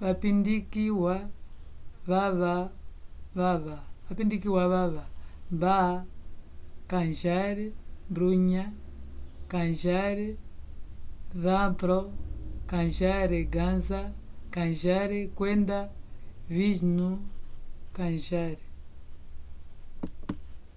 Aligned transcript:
vapindikiwa 0.00 1.14
vava 2.08 3.82
baba 5.58 5.88
kanjar 6.90 7.56
bhutha 8.14 8.64
kanjar 9.52 10.18
rampro 11.44 11.98
kanjar 12.70 13.30
gaza 13.56 14.02
kanjar 14.54 15.10
kwenda 15.36 15.78
vishnu 16.54 17.10
kanjar 17.96 18.58